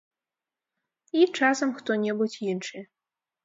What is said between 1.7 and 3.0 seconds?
хто-небудзь іншы.